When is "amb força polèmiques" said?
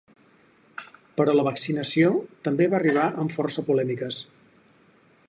3.25-4.23